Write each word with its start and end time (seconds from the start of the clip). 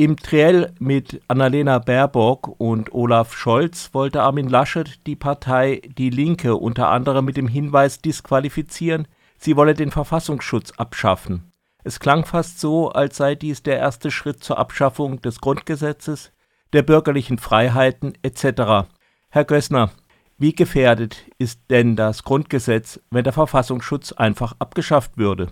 Im 0.00 0.16
Triell 0.16 0.72
mit 0.78 1.20
Annalena 1.28 1.78
Baerbock 1.78 2.58
und 2.58 2.94
Olaf 2.94 3.36
Scholz 3.36 3.90
wollte 3.92 4.22
Armin 4.22 4.48
Laschet 4.48 5.06
die 5.06 5.14
Partei 5.14 5.82
Die 5.98 6.08
Linke 6.08 6.56
unter 6.56 6.88
anderem 6.88 7.26
mit 7.26 7.36
dem 7.36 7.48
Hinweis 7.48 8.00
disqualifizieren, 8.00 9.06
sie 9.36 9.56
wolle 9.56 9.74
den 9.74 9.90
Verfassungsschutz 9.90 10.72
abschaffen. 10.78 11.52
Es 11.84 12.00
klang 12.00 12.24
fast 12.24 12.60
so, 12.60 12.88
als 12.88 13.18
sei 13.18 13.34
dies 13.34 13.62
der 13.62 13.76
erste 13.76 14.10
Schritt 14.10 14.42
zur 14.42 14.56
Abschaffung 14.56 15.20
des 15.20 15.42
Grundgesetzes, 15.42 16.32
der 16.72 16.80
bürgerlichen 16.80 17.36
Freiheiten 17.36 18.14
etc. 18.22 18.88
Herr 19.28 19.44
Gößner, 19.44 19.90
wie 20.38 20.54
gefährdet 20.54 21.26
ist 21.36 21.60
denn 21.68 21.94
das 21.94 22.24
Grundgesetz, 22.24 23.00
wenn 23.10 23.24
der 23.24 23.34
Verfassungsschutz 23.34 24.12
einfach 24.12 24.54
abgeschafft 24.60 25.18
würde? 25.18 25.48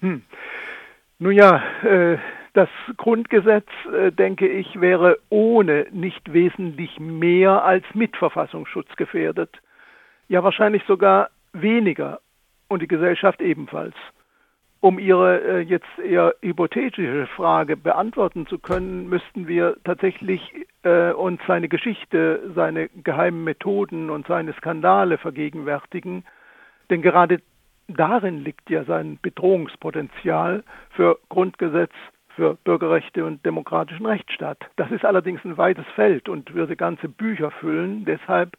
Hm. 0.00 0.22
Nun 1.18 1.32
ja, 1.32 1.62
äh, 1.82 2.16
das 2.58 2.68
Grundgesetz, 2.96 3.68
äh, 3.92 4.10
denke 4.10 4.48
ich, 4.48 4.80
wäre 4.80 5.18
ohne 5.28 5.86
nicht 5.92 6.32
wesentlich 6.32 6.98
mehr 6.98 7.62
als 7.62 7.84
mit 7.94 8.16
Verfassungsschutz 8.16 8.96
gefährdet. 8.96 9.60
Ja, 10.26 10.42
wahrscheinlich 10.42 10.82
sogar 10.88 11.30
weniger 11.52 12.18
und 12.66 12.82
die 12.82 12.88
Gesellschaft 12.88 13.40
ebenfalls. 13.40 13.94
Um 14.80 14.98
Ihre 14.98 15.40
äh, 15.40 15.60
jetzt 15.60 15.86
eher 16.04 16.34
hypothetische 16.42 17.28
Frage 17.28 17.76
beantworten 17.76 18.48
zu 18.48 18.58
können, 18.58 19.08
müssten 19.08 19.46
wir 19.46 19.76
tatsächlich 19.84 20.40
äh, 20.82 21.12
uns 21.12 21.40
seine 21.46 21.68
Geschichte, 21.68 22.50
seine 22.56 22.88
geheimen 22.88 23.44
Methoden 23.44 24.10
und 24.10 24.26
seine 24.26 24.52
Skandale 24.54 25.16
vergegenwärtigen. 25.16 26.24
Denn 26.90 27.02
gerade 27.02 27.40
darin 27.86 28.42
liegt 28.42 28.68
ja 28.68 28.82
sein 28.82 29.20
Bedrohungspotenzial 29.22 30.64
für 30.90 31.20
Grundgesetz, 31.28 31.92
für 32.38 32.54
Bürgerrechte 32.62 33.24
und 33.24 33.44
demokratischen 33.44 34.06
Rechtsstaat. 34.06 34.58
Das 34.76 34.92
ist 34.92 35.04
allerdings 35.04 35.44
ein 35.44 35.58
weites 35.58 35.84
Feld 35.96 36.28
und 36.28 36.54
würde 36.54 36.76
ganze 36.76 37.08
Bücher 37.08 37.50
füllen. 37.50 38.04
Deshalb 38.04 38.56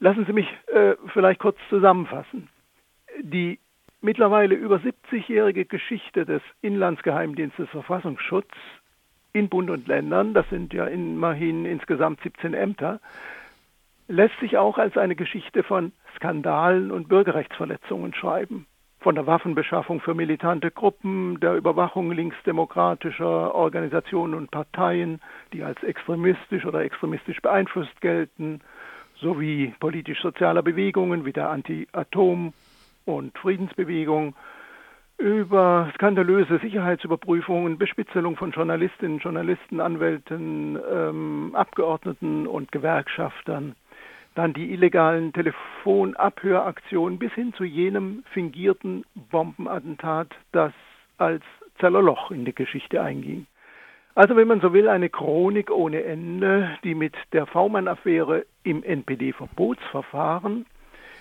lassen 0.00 0.26
Sie 0.26 0.32
mich 0.32 0.48
äh, 0.66 0.96
vielleicht 1.12 1.38
kurz 1.38 1.56
zusammenfassen. 1.68 2.48
Die 3.20 3.60
mittlerweile 4.00 4.56
über 4.56 4.78
70-jährige 4.78 5.64
Geschichte 5.64 6.26
des 6.26 6.42
Inlandsgeheimdienstes 6.60 7.68
Verfassungsschutz 7.68 8.50
in 9.32 9.48
Bund 9.48 9.70
und 9.70 9.86
Ländern, 9.86 10.34
das 10.34 10.48
sind 10.50 10.74
ja 10.74 10.86
immerhin 10.86 11.64
insgesamt 11.64 12.20
17 12.22 12.52
Ämter, 12.52 13.00
lässt 14.08 14.38
sich 14.40 14.58
auch 14.58 14.76
als 14.76 14.96
eine 14.96 15.14
Geschichte 15.14 15.62
von 15.62 15.92
Skandalen 16.16 16.90
und 16.90 17.08
Bürgerrechtsverletzungen 17.08 18.12
schreiben 18.12 18.66
von 19.02 19.14
der 19.16 19.26
Waffenbeschaffung 19.26 20.00
für 20.00 20.14
militante 20.14 20.70
Gruppen, 20.70 21.40
der 21.40 21.56
Überwachung 21.56 22.12
linksdemokratischer 22.12 23.54
Organisationen 23.54 24.34
und 24.34 24.50
Parteien, 24.50 25.20
die 25.52 25.62
als 25.62 25.82
extremistisch 25.82 26.64
oder 26.64 26.80
extremistisch 26.82 27.40
beeinflusst 27.42 28.00
gelten, 28.00 28.60
sowie 29.16 29.74
politisch-sozialer 29.80 30.62
Bewegungen 30.62 31.24
wie 31.24 31.32
der 31.32 31.50
Anti-Atom- 31.50 32.52
und 33.04 33.36
Friedensbewegung, 33.38 34.34
über 35.18 35.90
skandalöse 35.94 36.58
Sicherheitsüberprüfungen, 36.58 37.78
Bespitzelung 37.78 38.36
von 38.36 38.50
Journalistinnen, 38.50 39.18
Journalisten, 39.18 39.80
Anwälten, 39.80 40.78
ähm, 40.92 41.50
Abgeordneten 41.54 42.46
und 42.46 42.72
Gewerkschaftern, 42.72 43.76
dann 44.34 44.52
die 44.52 44.72
illegalen 44.72 45.32
Telefonabhöraktionen 45.32 47.18
bis 47.18 47.32
hin 47.32 47.52
zu 47.54 47.64
jenem 47.64 48.24
fingierten 48.32 49.04
Bombenattentat, 49.14 50.28
das 50.52 50.72
als 51.18 51.42
Zellerloch 51.78 52.30
in 52.30 52.44
die 52.44 52.54
Geschichte 52.54 53.02
einging. 53.02 53.46
Also 54.14 54.36
wenn 54.36 54.48
man 54.48 54.60
so 54.60 54.72
will, 54.72 54.88
eine 54.88 55.08
Chronik 55.08 55.70
ohne 55.70 56.04
Ende, 56.04 56.76
die 56.84 56.94
mit 56.94 57.14
der 57.32 57.46
V-Mann-Affäre 57.46 58.44
im 58.62 58.82
NPD-Verbotsverfahren, 58.82 60.66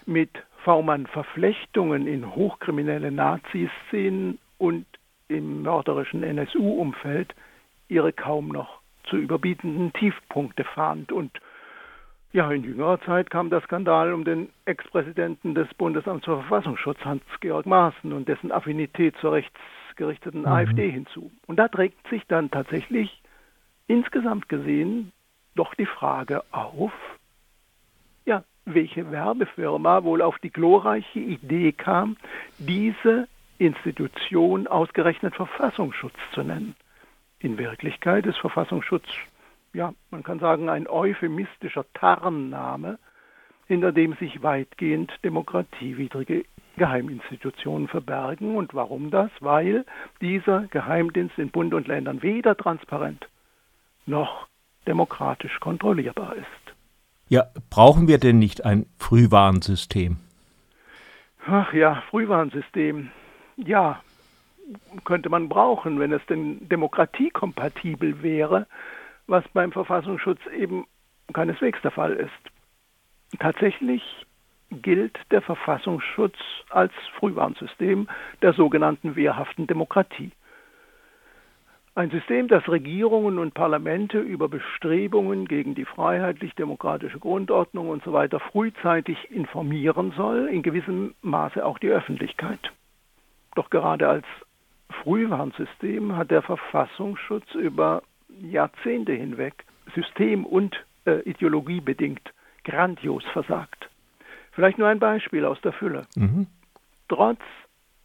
mit 0.05 0.29
V-Mann-Verflechtungen 0.63 2.05
in 2.05 2.35
hochkriminelle 2.35 3.11
Nazi-Szenen 3.11 4.39
und 4.57 4.85
im 5.29 5.63
mörderischen 5.63 6.23
NSU-Umfeld 6.23 7.33
ihre 7.87 8.11
kaum 8.11 8.49
noch 8.49 8.81
zu 9.05 9.17
überbietenden 9.17 9.93
Tiefpunkte 9.93 10.63
fand 10.63 11.11
und 11.11 11.31
ja, 12.33 12.49
in 12.51 12.63
jüngerer 12.63 12.99
Zeit 13.01 13.29
kam 13.29 13.49
der 13.49 13.61
Skandal 13.61 14.13
um 14.13 14.23
den 14.23 14.49
Ex-Präsidenten 14.65 15.53
des 15.53 15.67
Bundesamts 15.73 16.25
für 16.25 16.37
Verfassungsschutz, 16.37 16.99
Hans-Georg 17.03 17.65
Maaßen, 17.65 18.13
und 18.13 18.27
dessen 18.27 18.51
Affinität 18.51 19.15
zur 19.17 19.33
rechtsgerichteten 19.33 20.41
mhm. 20.41 20.47
AfD 20.47 20.89
hinzu. 20.89 21.31
Und 21.47 21.57
da 21.57 21.67
trägt 21.67 22.07
sich 22.09 22.23
dann 22.27 22.49
tatsächlich 22.49 23.21
insgesamt 23.87 24.47
gesehen 24.47 25.11
doch 25.55 25.75
die 25.75 25.85
Frage 25.85 26.43
auf, 26.51 26.93
ja, 28.25 28.43
welche 28.63 29.11
Werbefirma 29.11 30.03
wohl 30.03 30.21
auf 30.21 30.39
die 30.39 30.51
glorreiche 30.51 31.19
Idee 31.19 31.73
kam, 31.73 32.15
diese 32.57 33.27
Institution 33.57 34.67
ausgerechnet 34.67 35.35
Verfassungsschutz 35.35 36.15
zu 36.33 36.43
nennen. 36.43 36.75
In 37.39 37.57
Wirklichkeit 37.57 38.25
ist 38.25 38.37
Verfassungsschutz 38.37 39.05
ja, 39.73 39.93
man 40.09 40.23
kann 40.23 40.39
sagen, 40.39 40.69
ein 40.69 40.87
euphemistischer 40.87 41.85
Tarnname, 41.93 42.99
hinter 43.67 43.91
dem 43.91 44.15
sich 44.15 44.43
weitgehend 44.43 45.11
demokratiewidrige 45.23 46.45
Geheiminstitutionen 46.77 47.87
verbergen. 47.87 48.55
Und 48.55 48.73
warum 48.73 49.11
das? 49.11 49.31
Weil 49.39 49.85
dieser 50.19 50.67
Geheimdienst 50.67 51.37
in 51.37 51.51
Bund 51.51 51.73
und 51.73 51.87
Ländern 51.87 52.21
weder 52.21 52.55
transparent 52.57 53.27
noch 54.05 54.47
demokratisch 54.87 55.59
kontrollierbar 55.59 56.35
ist. 56.35 56.47
Ja, 57.29 57.45
brauchen 57.69 58.07
wir 58.07 58.17
denn 58.17 58.39
nicht 58.39 58.65
ein 58.65 58.87
Frühwarnsystem? 58.97 60.17
Ach 61.45 61.71
ja, 61.73 62.03
Frühwarnsystem. 62.09 63.09
Ja, 63.55 64.01
könnte 65.05 65.29
man 65.29 65.47
brauchen, 65.49 65.99
wenn 65.99 66.11
es 66.11 66.25
denn 66.27 66.67
demokratiekompatibel 66.67 68.21
wäre 68.21 68.67
was 69.27 69.43
beim 69.53 69.71
Verfassungsschutz 69.71 70.39
eben 70.57 70.85
keineswegs 71.33 71.81
der 71.81 71.91
Fall 71.91 72.13
ist. 72.13 73.39
Tatsächlich 73.39 74.03
gilt 74.71 75.17
der 75.31 75.41
Verfassungsschutz 75.41 76.35
als 76.69 76.93
Frühwarnsystem 77.17 78.07
der 78.41 78.53
sogenannten 78.53 79.15
wehrhaften 79.15 79.67
Demokratie. 79.67 80.31
Ein 81.93 82.09
System, 82.09 82.47
das 82.47 82.69
Regierungen 82.69 83.37
und 83.37 83.53
Parlamente 83.53 84.19
über 84.19 84.47
Bestrebungen 84.47 85.45
gegen 85.45 85.75
die 85.75 85.83
freiheitlich-demokratische 85.83 87.19
Grundordnung 87.19 87.89
usw. 87.89 88.29
So 88.31 88.39
frühzeitig 88.39 89.29
informieren 89.29 90.13
soll, 90.15 90.47
in 90.47 90.63
gewissem 90.63 91.15
Maße 91.21 91.65
auch 91.65 91.79
die 91.79 91.89
Öffentlichkeit. 91.89 92.71
Doch 93.55 93.69
gerade 93.69 94.07
als 94.07 94.25
Frühwarnsystem 95.03 96.15
hat 96.15 96.31
der 96.31 96.41
Verfassungsschutz 96.41 97.53
über 97.55 98.03
Jahrzehnte 98.39 99.13
hinweg 99.13 99.65
system- 99.95 100.45
und 100.45 100.75
äh, 101.05 101.19
ideologiebedingt 101.21 102.33
grandios 102.63 103.23
versagt. 103.33 103.89
Vielleicht 104.51 104.77
nur 104.77 104.87
ein 104.87 104.99
Beispiel 104.99 105.45
aus 105.45 105.59
der 105.61 105.73
Fülle. 105.73 106.03
Mhm. 106.15 106.47
Trotz 107.07 107.39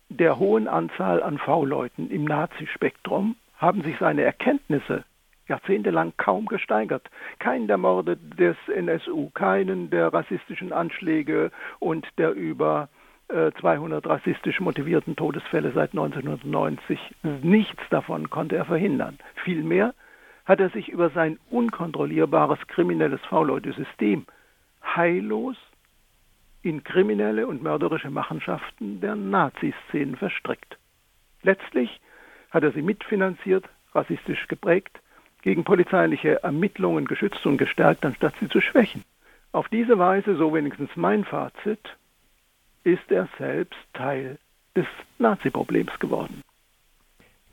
der 0.08 0.38
hohen 0.38 0.68
Anzahl 0.68 1.22
an 1.22 1.38
V-Leuten 1.38 2.10
im 2.10 2.24
Nazispektrum 2.24 3.36
haben 3.56 3.82
sich 3.82 3.96
seine 3.98 4.22
Erkenntnisse 4.22 5.04
jahrzehntelang 5.48 6.12
kaum 6.16 6.46
gesteigert. 6.46 7.08
Keinen 7.38 7.68
der 7.68 7.78
Morde 7.78 8.16
des 8.16 8.56
NSU, 8.68 9.30
keinen 9.30 9.90
der 9.90 10.12
rassistischen 10.12 10.72
Anschläge 10.72 11.50
und 11.78 12.06
der 12.18 12.32
über 12.32 12.88
200 13.28 14.04
äh, 14.04 14.08
rassistisch 14.08 14.60
motivierten 14.60 15.16
Todesfälle 15.16 15.72
seit 15.72 15.90
1990. 15.92 16.98
Nichts 17.42 17.82
davon 17.90 18.30
konnte 18.30 18.56
er 18.56 18.64
verhindern. 18.64 19.18
Vielmehr 19.44 19.94
hat 20.46 20.60
er 20.60 20.70
sich 20.70 20.88
über 20.88 21.10
sein 21.10 21.38
unkontrollierbares 21.50 22.58
kriminelles 22.68 23.20
V-Leute-System 23.28 24.26
heillos 24.82 25.56
in 26.62 26.82
kriminelle 26.82 27.46
und 27.46 27.62
mörderische 27.62 28.10
Machenschaften 28.10 29.00
der 29.00 29.14
Nazi-Szenen 29.14 30.16
verstrickt. 30.16 30.78
Letztlich 31.42 32.00
hat 32.50 32.62
er 32.62 32.72
sie 32.72 32.82
mitfinanziert, 32.82 33.68
rassistisch 33.92 34.48
geprägt, 34.48 35.00
gegen 35.42 35.64
polizeiliche 35.64 36.42
Ermittlungen 36.42 37.04
geschützt 37.04 37.44
und 37.46 37.58
gestärkt, 37.58 38.04
anstatt 38.04 38.34
sie 38.40 38.48
zu 38.48 38.60
schwächen. 38.60 39.04
Auf 39.52 39.68
diese 39.68 39.98
Weise, 39.98 40.36
so 40.36 40.52
wenigstens 40.52 40.90
mein 40.96 41.24
Fazit, 41.24 41.96
ist 42.84 43.10
er 43.10 43.28
selbst 43.38 43.78
Teil 43.94 44.38
des 44.74 44.86
Nazi-Problems 45.18 45.98
geworden. 45.98 46.42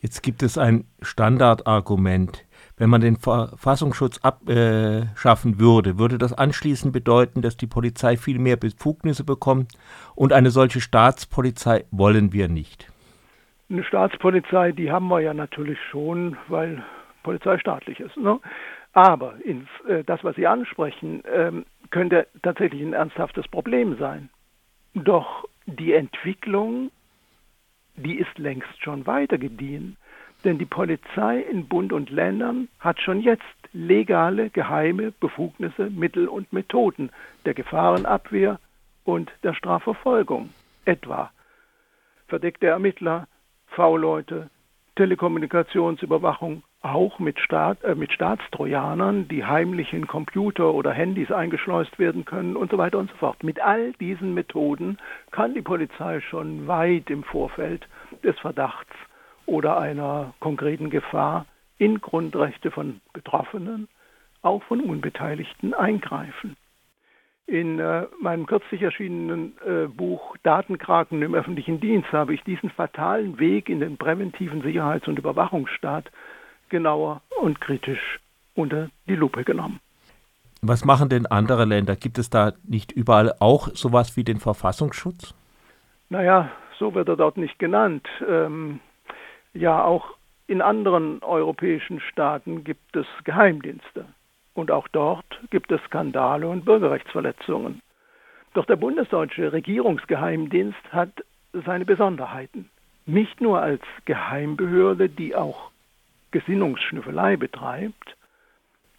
Jetzt 0.01 0.21
gibt 0.21 0.43
es 0.43 0.57
ein 0.57 0.85
Standardargument. 1.01 2.45
Wenn 2.75 2.89
man 2.89 3.01
den 3.01 3.17
Verfassungsschutz 3.17 4.19
abschaffen 4.23 5.59
würde, 5.59 5.99
würde 5.99 6.17
das 6.17 6.33
anschließend 6.33 6.91
bedeuten, 6.91 7.41
dass 7.41 7.55
die 7.55 7.67
Polizei 7.67 8.17
viel 8.17 8.39
mehr 8.39 8.57
Befugnisse 8.57 9.23
bekommt 9.23 9.73
und 10.15 10.33
eine 10.33 10.49
solche 10.49 10.81
Staatspolizei 10.81 11.85
wollen 11.91 12.33
wir 12.33 12.49
nicht. 12.49 12.91
Eine 13.69 13.83
Staatspolizei, 13.83 14.71
die 14.71 14.91
haben 14.91 15.07
wir 15.07 15.19
ja 15.19 15.33
natürlich 15.33 15.79
schon, 15.91 16.37
weil 16.47 16.83
polizeistaatliches. 17.23 18.15
Ne? 18.17 18.39
Aber 18.93 19.35
ins, 19.43 19.67
äh, 19.87 20.03
das, 20.03 20.23
was 20.23 20.35
Sie 20.35 20.45
ansprechen, 20.45 21.23
ähm, 21.31 21.65
könnte 21.89 22.27
tatsächlich 22.41 22.81
ein 22.81 22.93
ernsthaftes 22.93 23.47
Problem 23.47 23.97
sein. 23.97 24.29
Doch 24.93 25.45
die 25.65 25.93
Entwicklung, 25.93 26.91
die 27.95 28.15
ist 28.15 28.37
längst 28.37 28.81
schon 28.83 29.07
weitergediehen. 29.07 29.97
Denn 30.43 30.57
die 30.57 30.65
Polizei 30.65 31.39
in 31.39 31.67
Bund 31.67 31.93
und 31.93 32.09
Ländern 32.09 32.67
hat 32.79 32.99
schon 32.99 33.21
jetzt 33.21 33.43
legale, 33.71 34.49
geheime 34.49 35.11
Befugnisse, 35.11 35.89
Mittel 35.89 36.27
und 36.27 36.51
Methoden 36.51 37.11
der 37.45 37.53
Gefahrenabwehr 37.53 38.59
und 39.03 39.31
der 39.43 39.53
Strafverfolgung. 39.53 40.49
Etwa 40.85 41.31
verdeckte 42.27 42.67
Ermittler, 42.67 43.27
V-Leute, 43.67 44.49
Telekommunikationsüberwachung, 44.95 46.63
auch 46.81 47.17
mit, 47.17 47.39
Staat, 47.39 47.81
äh, 47.83 47.95
mit 47.95 48.11
Staatstrojanern, 48.11 49.27
die 49.29 49.45
heimlich 49.45 49.93
in 49.93 50.05
Computer 50.05 50.73
oder 50.73 50.91
Handys 50.91 51.31
eingeschleust 51.31 51.97
werden 51.97 52.25
können 52.25 52.55
und 52.55 52.69
so 52.69 52.77
weiter 52.77 52.99
und 52.99 53.09
so 53.09 53.15
fort. 53.15 53.41
Mit 53.43 53.61
all 53.61 53.93
diesen 53.93 54.33
Methoden 54.33 54.97
kann 55.31 55.53
die 55.53 55.61
Polizei 55.61 56.19
schon 56.19 56.67
weit 56.67 57.09
im 57.09 57.23
Vorfeld 57.23 57.87
des 58.23 58.37
Verdachts 58.39 58.93
oder 59.45 59.77
einer 59.77 60.33
konkreten 60.39 60.89
Gefahr 60.89 61.45
in 61.77 62.01
Grundrechte 62.01 62.71
von 62.71 63.01
Betroffenen, 63.13 63.87
auch 64.41 64.63
von 64.63 64.81
Unbeteiligten 64.81 65.73
eingreifen. 65.73 66.55
In 67.45 67.79
äh, 67.79 68.05
meinem 68.21 68.45
kürzlich 68.45 68.81
erschienenen 68.81 69.53
äh, 69.65 69.87
Buch 69.87 70.37
Datenkraken 70.43 71.21
im 71.21 71.35
öffentlichen 71.35 71.81
Dienst 71.81 72.11
habe 72.13 72.33
ich 72.33 72.41
diesen 72.43 72.69
fatalen 72.69 73.37
Weg 73.37 73.67
in 73.67 73.81
den 73.81 73.97
präventiven 73.97 74.61
Sicherheits- 74.61 75.07
und 75.07 75.19
Überwachungsstaat 75.19 76.09
genauer 76.69 77.21
und 77.41 77.59
kritisch 77.59 78.19
unter 78.55 78.89
die 79.07 79.15
Lupe 79.15 79.43
genommen. 79.43 79.79
Was 80.61 80.85
machen 80.85 81.09
denn 81.09 81.25
andere 81.25 81.65
Länder? 81.65 81.97
Gibt 81.97 82.17
es 82.17 82.29
da 82.29 82.53
nicht 82.63 82.93
überall 82.93 83.33
auch 83.39 83.67
sowas 83.73 84.15
wie 84.15 84.23
den 84.23 84.39
Verfassungsschutz? 84.39 85.35
Naja, 86.09 86.49
so 86.79 86.95
wird 86.95 87.09
er 87.09 87.17
dort 87.17 87.35
nicht 87.35 87.59
genannt. 87.59 88.07
Ähm, 88.25 88.79
ja, 89.53 89.83
auch 89.83 90.15
in 90.47 90.61
anderen 90.61 91.21
europäischen 91.23 91.99
Staaten 91.99 92.63
gibt 92.63 92.95
es 92.95 93.05
Geheimdienste. 93.23 94.05
Und 94.53 94.71
auch 94.71 94.87
dort 94.87 95.25
gibt 95.49 95.71
es 95.71 95.81
Skandale 95.85 96.47
und 96.47 96.65
Bürgerrechtsverletzungen. 96.65 97.81
Doch 98.53 98.65
der 98.65 98.75
bundesdeutsche 98.75 99.51
Regierungsgeheimdienst 99.51 100.91
hat 100.91 101.09
seine 101.65 101.85
Besonderheiten. 101.85 102.69
Nicht 103.05 103.41
nur 103.41 103.61
als 103.61 103.81
Geheimbehörde, 104.05 105.09
die 105.09 105.35
auch 105.35 105.71
Gesinnungsschnüffelei 106.31 107.35
betreibt, 107.35 108.15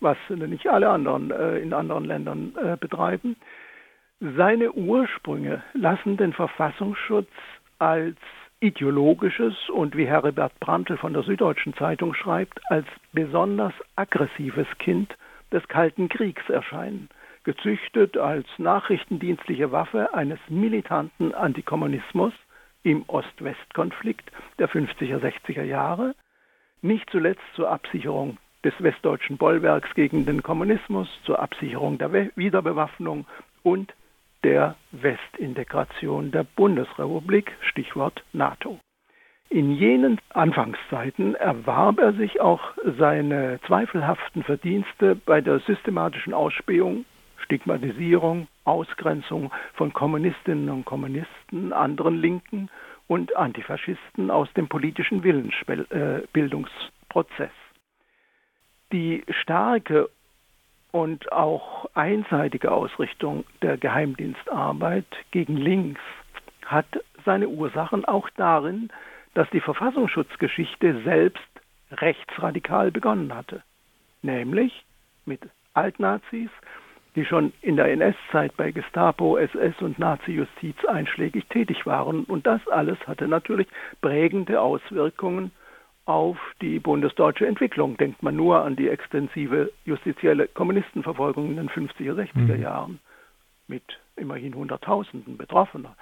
was 0.01 0.17
nicht 0.29 0.67
alle 0.69 0.91
anderen 0.91 1.31
äh, 1.31 1.59
in 1.59 1.73
anderen 1.73 2.05
Ländern 2.05 2.55
äh, 2.63 2.77
betreiben. 2.77 3.37
Seine 4.21 4.73
Ursprünge 4.73 5.63
lassen 5.73 6.17
den 6.17 6.33
Verfassungsschutz 6.33 7.31
als 7.79 8.17
ideologisches 8.61 9.55
und 9.71 9.97
wie 9.97 10.07
Herbert 10.07 10.59
Brandl 10.61 10.97
von 10.97 11.13
der 11.13 11.23
Süddeutschen 11.23 11.75
Zeitung 11.75 12.15
schreibt, 12.15 12.61
als 12.71 12.87
besonders 13.13 13.75
aggressives 13.97 14.67
Kind 14.79 15.17
des 15.53 15.67
Kalten 15.69 16.09
Kriegs 16.09 16.49
erscheinen, 16.49 17.09
gezüchtet 17.45 18.17
als 18.17 18.47
nachrichtendienstliche 18.59 19.71
Waffe 19.71 20.15
eines 20.15 20.39
militanten 20.49 21.35
Antikommunismus 21.35 22.33
im 22.83 23.05
Ost-West-Konflikt 23.09 24.31
der 24.59 24.69
50er, 24.69 25.19
60er 25.19 25.63
Jahre, 25.63 26.15
nicht 26.83 27.09
zuletzt 27.11 27.43
zur 27.55 27.71
Absicherung 27.71 28.39
des 28.65 28.75
westdeutschen 28.79 29.37
Bollwerks 29.37 29.93
gegen 29.95 30.27
den 30.27 30.43
Kommunismus, 30.43 31.09
zur 31.25 31.39
Absicherung 31.39 31.99
der 31.99 32.13
Wiederbewaffnung 32.37 33.27
und 33.63 33.93
der 34.45 34.77
Westintegration 34.93 36.31
der 36.31 36.45
Bundesrepublik, 36.45 37.53
Stichwort 37.63 38.23
NATO. 38.33 38.79
In 39.49 39.73
jenen 39.73 40.21
Anfangszeiten 40.31 41.35
erwarb 41.35 41.99
er 41.99 42.13
sich 42.13 42.41
auch 42.41 42.61
seine 42.99 43.59
zweifelhaften 43.67 44.43
Verdienste 44.43 45.15
bei 45.15 45.41
der 45.41 45.61
systematischen 45.61 46.35
Ausspähung, 46.35 47.05
Stigmatisierung, 47.39 48.49
Ausgrenzung 48.65 49.53
von 49.75 49.93
Kommunistinnen 49.93 50.71
und 50.71 50.85
Kommunisten, 50.85 51.73
anderen 51.73 52.21
Linken 52.21 52.69
und 53.07 53.37
Antifaschisten 53.37 54.31
aus 54.31 54.53
dem 54.55 54.69
politischen 54.69 55.23
Willensbildungsprozess. 55.23 57.53
Die 58.93 59.23
starke 59.29 60.09
und 60.95 61.33
auch 61.33 61.87
einseitige 61.95 62.71
Ausrichtung 62.71 63.45
der 63.63 63.77
Geheimdienstarbeit 63.77 65.05
gegen 65.33 65.57
links 65.57 66.01
hat 66.65 66.87
seine 67.25 67.49
Ursachen 67.49 68.05
auch 68.05 68.31
darin, 68.37 68.91
dass 69.35 69.51
die 69.51 69.61
Verfassungsschutzgeschichte 69.61 71.03
selbst 71.03 71.43
rechtsradikal 71.91 72.93
begonnen 72.93 73.35
hatte, 73.35 73.65
nämlich 74.23 74.85
mit 75.27 75.41
Altnazis, 75.73 76.51
die 77.17 77.25
schon 77.25 77.53
in 77.61 77.75
der 77.75 77.87
NS-Zeit 77.87 78.57
bei 78.57 78.71
Gestapo, 78.71 79.37
SS 79.37 79.75
und 79.81 79.99
Nazi-Justiz 79.99 80.77
einschlägig 80.85 81.45
tätig 81.47 81.87
waren. 81.87 82.23
Und 82.23 82.47
das 82.47 82.65
alles 82.69 82.99
hatte 83.09 83.27
natürlich 83.27 83.67
prägende 84.01 84.61
Auswirkungen 84.61 85.51
auf 86.07 86.37
die 86.61 86.79
bundesdeutsche 86.79 87.47
Entwicklung. 87.47 87.97
Denkt 87.97 88.23
man 88.23 88.37
nur 88.37 88.63
an 88.63 88.77
die 88.77 88.89
extensive 88.89 89.73
justizielle 89.85 90.49
Kommunistenverfolgung 90.49 91.51
in 91.51 91.57
den 91.57 91.71
50er, 91.71 92.15
60er 92.15 92.57
mhm. 92.57 92.63
Jahren 92.63 93.01
mit 93.67 93.83
immerhin 94.17 94.55
Hunderttausenden 94.55 95.37
Betroffener. 95.37 95.97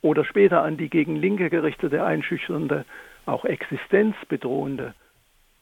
Oder 0.00 0.24
später 0.24 0.62
an 0.62 0.76
die 0.76 0.88
gegen 0.88 1.16
Linke 1.16 1.50
gerichtete, 1.50 2.04
einschüchternde, 2.04 2.84
auch 3.26 3.44
existenzbedrohende 3.44 4.94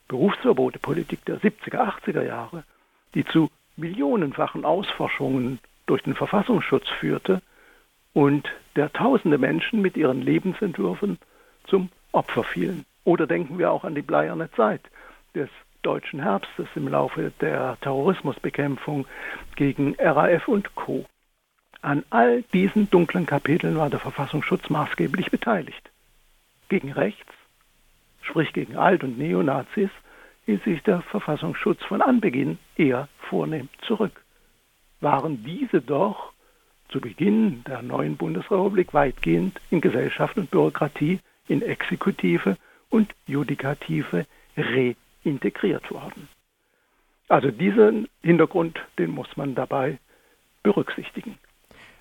Berufsverbotepolitik 0.09 1.25
der 1.25 1.41
70er, 1.41 2.03
80er 2.03 2.23
Jahre, 2.23 2.65
die 3.15 3.25
zu 3.25 3.51
millionenfachen 3.77 4.65
Ausforschungen 4.65 5.61
durch 5.87 6.03
den 6.03 6.15
Verfassungsschutz 6.15 6.89
führte 6.89 7.43
und 8.13 8.49
der 8.77 8.93
tausende 8.93 9.39
Menschen 9.39 9.81
mit 9.81 9.97
ihren 9.97 10.23
Lebensentwürfen 10.23 11.19
zum 11.65 11.91
Opfer 12.13 12.45
fielen. 12.45 12.85
Oder 13.05 13.27
denken 13.27 13.59
wir 13.59 13.71
auch 13.71 13.85
an 13.85 13.95
die 13.95 14.03
bleierne 14.03 14.51
Zeit 14.53 14.83
des 15.35 15.49
deutschen 15.83 16.21
Herbstes 16.21 16.69
im 16.75 16.89
Laufe 16.89 17.33
der 17.41 17.79
Terrorismusbekämpfung 17.81 19.07
gegen 19.57 19.95
RAF 19.99 20.49
und 20.49 20.75
Co. 20.75 21.07
An 21.83 22.05
all 22.11 22.43
diesen 22.53 22.91
dunklen 22.91 23.25
Kapiteln 23.25 23.77
war 23.77 23.89
der 23.89 24.01
Verfassungsschutz 24.01 24.69
maßgeblich 24.69 25.31
beteiligt. 25.31 25.91
Gegen 26.69 26.93
rechts, 26.93 27.33
sprich 28.21 28.53
gegen 28.53 28.77
Alt- 28.77 29.03
und 29.03 29.19
Neonazis, 29.19 29.91
hielt 30.45 30.63
sich 30.65 30.83
der 30.83 31.01
Verfassungsschutz 31.01 31.83
von 31.85 32.03
Anbeginn 32.03 32.59
eher 32.77 33.09
vornehm 33.19 33.69
zurück. 33.83 34.23
Waren 35.01 35.43
diese 35.43 35.81
doch 35.81 36.33
zu 36.91 37.01
Beginn 37.01 37.65
der 37.65 37.83
neuen 37.83 38.17
Bundesrepublik 38.17 38.93
weitgehend 38.93 39.59
in 39.71 39.81
Gesellschaft 39.81 40.37
und 40.37 40.51
Bürokratie, 40.51 41.21
in 41.49 41.63
Exekutive 41.63 42.57
und 42.91 43.15
Judikative 43.27 44.27
reintegriert 44.57 45.91
worden. 45.91 46.29
Also 47.29 47.51
diesen 47.51 48.09
Hintergrund, 48.23 48.79
den 48.99 49.11
muss 49.11 49.29
man 49.37 49.55
dabei 49.55 49.99
berücksichtigen. 50.63 51.39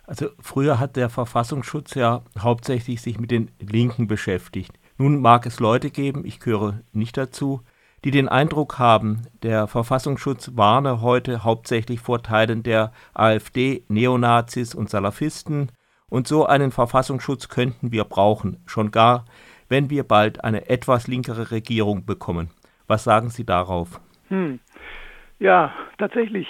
Also 0.05 0.29
früher 0.39 0.79
hat 0.79 0.95
der 0.95 1.09
Verfassungsschutz 1.09 1.93
ja 1.93 2.23
hauptsächlich 2.37 3.01
sich 3.01 3.19
mit 3.19 3.29
den 3.29 3.51
Linken 3.59 4.07
beschäftigt. 4.07 4.73
Nun 4.97 5.21
mag 5.21 5.45
es 5.45 5.59
Leute 5.59 5.91
geben, 5.91 6.25
ich 6.25 6.39
gehöre 6.39 6.81
nicht 6.91 7.15
dazu, 7.15 7.61
die 8.03 8.11
den 8.11 8.27
Eindruck 8.27 8.79
haben, 8.79 9.27
der 9.43 9.67
Verfassungsschutz 9.67 10.51
warne 10.55 11.01
heute 11.01 11.43
hauptsächlich 11.43 11.99
vor 11.99 12.23
Teilen 12.23 12.63
der 12.63 12.91
AfD, 13.13 13.83
Neonazis 13.87 14.73
und 14.73 14.89
Salafisten, 14.89 15.71
und 16.09 16.27
so 16.27 16.45
einen 16.45 16.71
Verfassungsschutz 16.71 17.49
könnten 17.49 17.91
wir 17.91 18.03
brauchen, 18.03 18.63
schon 18.65 18.89
gar 18.89 19.25
wenn 19.69 19.89
wir 19.89 20.03
bald 20.03 20.43
eine 20.43 20.69
etwas 20.69 21.07
linkere 21.07 21.51
Regierung 21.51 22.05
bekommen. 22.05 22.49
Was 22.87 23.03
sagen 23.03 23.29
Sie 23.29 23.45
darauf? 23.45 24.01
Hm. 24.27 24.59
Ja, 25.39 25.73
tatsächlich 25.97 26.47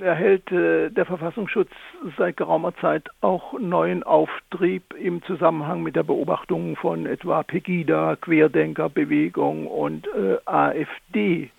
erhält 0.00 0.50
äh, 0.52 0.90
der 0.90 1.06
Verfassungsschutz 1.06 1.70
seit 2.16 2.36
geraumer 2.36 2.74
Zeit 2.76 3.08
auch 3.20 3.58
neuen 3.58 4.02
Auftrieb 4.02 4.94
im 4.94 5.22
Zusammenhang 5.22 5.82
mit 5.82 5.96
der 5.96 6.02
Beobachtung 6.02 6.76
von 6.76 7.06
etwa 7.06 7.42
Pegida, 7.42 8.16
Querdenkerbewegung 8.16 9.66
und 9.66 10.06
äh, 10.08 10.36
AfD. 10.44 11.50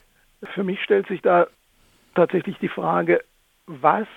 Für 0.53 0.63
mich 0.63 0.81
stellt 0.83 1.07
sich 1.07 1.21
da 1.21 1.47
tatsächlich 2.15 2.57
die 2.59 2.69
Frage, 2.69 3.21
was 3.65 4.07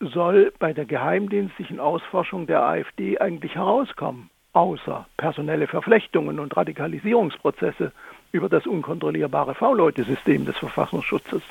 soll 0.00 0.52
bei 0.58 0.72
der 0.72 0.84
geheimdienstlichen 0.84 1.80
Ausforschung 1.80 2.46
der 2.46 2.62
AfD 2.62 3.18
eigentlich 3.18 3.54
herauskommen? 3.54 4.30
Außer 4.56 5.06
personelle 5.18 5.66
Verflechtungen 5.66 6.40
und 6.40 6.56
Radikalisierungsprozesse, 6.56 7.92
über 8.32 8.48
das 8.48 8.66
unkontrollierbare 8.66 9.54
V-Leute-System 9.54 10.46
des 10.46 10.56
Verfassungsschutzes, 10.56 11.42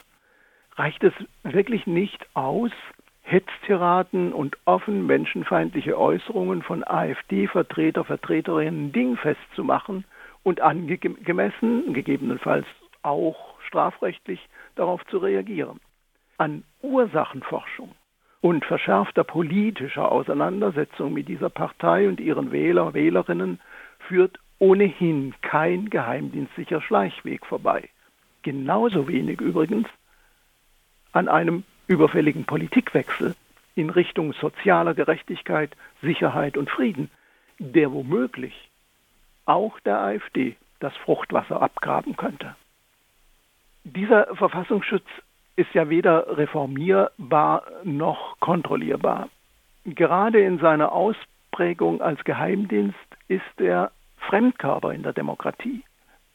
reicht 0.75 1.03
es 1.03 1.13
wirklich 1.43 1.85
nicht 1.85 2.25
aus, 2.33 2.71
Hetztiraden 3.21 4.33
und 4.33 4.57
offen 4.65 5.05
menschenfeindliche 5.05 5.99
Äußerungen 5.99 6.63
von 6.63 6.83
AfD-Vertreter, 6.83 8.03
Vertreterinnen 8.03 8.91
dingfest 8.91 9.41
zu 9.55 9.63
machen 9.63 10.03
und 10.43 10.61
angemessen, 10.61 11.93
gegebenenfalls 11.93 12.65
auch 13.03 13.59
strafrechtlich, 13.67 14.39
darauf 14.75 15.05
zu 15.07 15.19
reagieren. 15.19 15.79
An 16.37 16.63
Ursachenforschung 16.81 17.95
und 18.45 18.63
verschärfter 18.63 19.23
politischer 19.23 20.11
Auseinandersetzung 20.11 21.13
mit 21.13 21.27
dieser 21.27 21.49
Partei 21.49 22.07
und 22.07 22.19
ihren 22.19 22.51
Wähler, 22.51 22.93
Wählerinnen 22.93 23.59
führt 23.97 24.37
ohnehin 24.59 25.33
kein 25.41 25.89
geheimdienstlicher 25.89 26.79
Schleichweg 26.79 27.43
vorbei. 27.43 27.89
Genauso 28.43 29.07
wenig 29.07 29.41
übrigens 29.41 29.87
an 31.11 31.27
einem 31.27 31.63
überfälligen 31.87 32.45
Politikwechsel 32.45 33.33
in 33.73 33.89
Richtung 33.89 34.31
sozialer 34.33 34.93
Gerechtigkeit, 34.93 35.75
Sicherheit 36.03 36.55
und 36.55 36.69
Frieden, 36.69 37.09
der 37.57 37.91
womöglich 37.91 38.69
auch 39.45 39.79
der 39.79 40.01
AfD 40.01 40.55
das 40.79 40.95
Fruchtwasser 40.97 41.63
abgraben 41.63 42.15
könnte. 42.15 42.55
Dieser 43.85 44.35
Verfassungsschutz 44.35 45.07
ist 45.55 45.73
ja 45.73 45.89
weder 45.89 46.37
reformierbar 46.37 47.63
noch 47.83 48.39
kontrollierbar. 48.39 49.29
Gerade 49.85 50.41
in 50.41 50.59
seiner 50.59 50.91
Ausprägung 50.91 52.01
als 52.01 52.23
Geheimdienst 52.23 52.97
ist 53.27 53.59
er 53.59 53.91
Fremdkörper 54.17 54.93
in 54.93 55.03
der 55.03 55.13
Demokratie, 55.13 55.83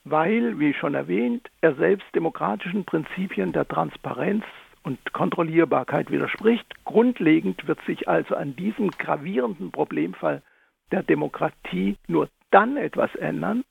weil, 0.05 0.59
wie 0.59 0.73
schon 0.73 0.95
erwähnt, 0.95 1.51
er 1.61 1.75
selbst 1.75 2.07
demokratischen 2.15 2.85
Prinzipien 2.85 3.53
der 3.53 3.67
Transparenz 3.67 4.45
und 4.83 5.13
Kontrollierbarkeit 5.13 6.11
widerspricht. 6.11 6.67
Grundlegend 6.85 7.67
wird 7.67 7.81
sich 7.85 8.09
also 8.09 8.35
an 8.37 8.57
diesem 8.57 8.91
gravierenden 8.91 9.71
Problemfall 9.73 10.43
der 10.93 11.03
Demokratie 11.03 11.97
nur 12.07 12.29
dann 12.51 12.77
etwas 12.77 13.15
ändern, 13.17 13.65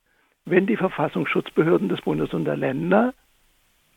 wenn 0.46 0.68
die 0.68 0.77
Verfassungsschutzbehörden 0.77 1.89
des 1.89 2.01
Bundes 2.01 2.34
und 2.34 2.46
der 2.46 2.58
Länder 2.58 3.13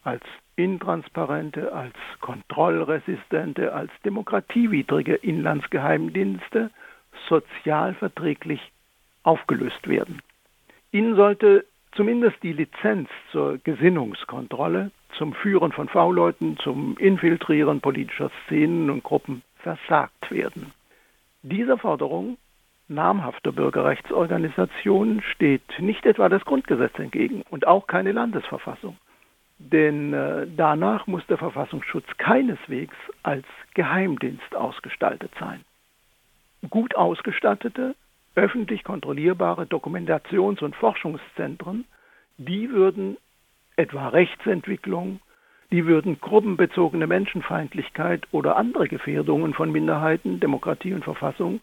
als 0.03 0.23
intransparente, 0.57 1.73
als 1.73 1.95
kontrollresistente, 2.21 3.73
als 3.73 3.91
demokratiewidrige 4.05 5.15
Inlandsgeheimdienste 5.15 6.71
sozialverträglich 7.29 8.61
aufgelöst 9.23 9.89
werden. 9.89 10.21
Ihnen 10.91 11.17
sollte 11.17 11.65
zumindest 11.93 12.43
die 12.43 12.53
Lizenz 12.53 13.09
zur 13.31 13.59
Gesinnungskontrolle, 13.59 14.91
zum 15.17 15.35
Führen 15.35 15.73
von 15.73 15.89
V-Leuten, 15.89 16.57
zum 16.59 16.97
Infiltrieren 16.99 17.81
politischer 17.81 18.31
Szenen 18.45 18.91
und 18.91 19.03
Gruppen 19.03 19.43
versagt 19.57 20.31
werden. 20.31 20.73
Dieser 21.43 21.79
Forderung 21.79 22.39
namhafter 22.89 23.53
Bürgerrechtsorganisationen 23.53 25.23
steht 25.23 25.63
nicht 25.79 26.05
etwa 26.07 26.29
das 26.29 26.45
Grundgesetz 26.45 26.99
entgegen 26.99 27.43
und 27.51 27.67
auch 27.67 27.87
keine 27.87 28.13
Landesverfassung. 28.13 28.97
Denn 29.71 30.13
äh, 30.13 30.47
danach 30.57 31.07
muss 31.07 31.27
der 31.29 31.39
Verfassungsschutz 31.39 32.07
keineswegs 32.19 32.97
als 33.23 33.47
Geheimdienst 33.75 34.55
ausgestaltet 34.57 35.31
sein. 35.39 35.61
Gut 36.69 36.97
ausgestattete, 36.97 37.95
öffentlich 38.35 38.83
kontrollierbare 38.83 39.65
Dokumentations- 39.65 40.63
und 40.63 40.75
Forschungszentren, 40.75 41.85
die 42.39 42.71
würden 42.71 43.17
etwa 43.77 44.09
Rechtsentwicklung, 44.09 45.21
die 45.71 45.87
würden 45.87 46.21
gruppenbezogene 46.21 47.07
Menschenfeindlichkeit 47.07 48.27
oder 48.33 48.57
andere 48.57 48.89
Gefährdungen 48.89 49.55
von 49.55 49.71
Minderheiten, 49.71 50.41
Demokratie 50.41 50.93
und 50.93 51.05
Verfassung 51.05 51.61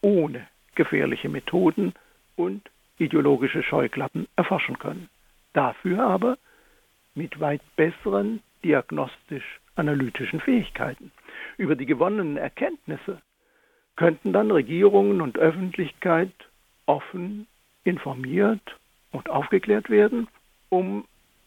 ohne 0.00 0.46
gefährliche 0.74 1.28
Methoden 1.28 1.94
und 2.36 2.62
ideologische 2.98 3.62
Scheuklappen 3.62 4.28
erforschen 4.36 4.78
können. 4.78 5.08
Dafür 5.54 6.06
aber 6.06 6.36
mit 7.18 7.40
weit 7.40 7.60
besseren 7.76 8.40
diagnostisch-analytischen 8.64 10.40
Fähigkeiten. 10.40 11.10
Über 11.56 11.74
die 11.76 11.84
gewonnenen 11.84 12.36
Erkenntnisse 12.36 13.20
könnten 13.96 14.32
dann 14.32 14.50
Regierungen 14.50 15.20
und 15.20 15.36
Öffentlichkeit 15.36 16.32
offen 16.86 17.48
informiert 17.82 18.78
und 19.10 19.28
aufgeklärt 19.28 19.90
werden, 19.90 20.28
um 20.68 21.04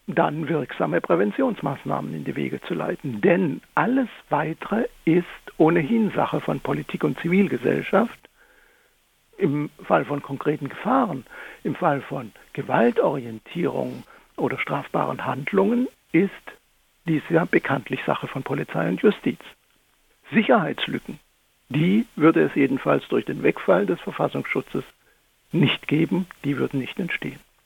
dann 0.07 0.49
wirksame 0.49 0.99
Präventionsmaßnahmen 0.99 2.13
in 2.13 2.25
die 2.25 2.35
Wege 2.35 2.59
zu 2.61 2.73
leiten. 2.73 3.21
Denn 3.21 3.61
alles 3.75 4.09
Weitere 4.29 4.87
ist 5.05 5.25
ohnehin 5.57 6.11
Sache 6.11 6.41
von 6.41 6.59
Politik 6.59 7.05
und 7.05 7.17
Zivilgesellschaft. 7.19 8.19
Im 9.37 9.69
Fall 9.83 10.05
von 10.05 10.21
konkreten 10.21 10.67
Gefahren, 10.69 11.25
im 11.63 11.75
Fall 11.75 12.01
von 12.01 12.31
Gewaltorientierung, 12.53 14.03
oder 14.41 14.57
strafbaren 14.59 15.25
Handlungen 15.25 15.87
ist 16.11 16.31
dies 17.07 17.23
ja 17.29 17.45
bekanntlich 17.45 18.01
Sache 18.05 18.27
von 18.27 18.43
Polizei 18.43 18.89
und 18.89 19.01
Justiz. 19.01 19.39
Sicherheitslücken, 20.31 21.19
die 21.69 22.05
würde 22.15 22.43
es 22.43 22.55
jedenfalls 22.55 23.07
durch 23.07 23.25
den 23.25 23.43
Wegfall 23.43 23.85
des 23.85 23.99
Verfassungsschutzes 24.01 24.83
nicht 25.51 25.87
geben, 25.87 26.27
die 26.43 26.57
würden 26.57 26.79
nicht 26.79 26.99
entstehen. 26.99 27.39